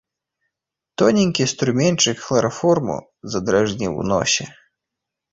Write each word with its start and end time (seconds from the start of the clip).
Тоненькі 1.01 1.43
струменьчык 1.51 2.17
хлараформу 2.27 2.95
задражніў 3.35 3.93
у 4.05 4.07
носе. 4.13 4.47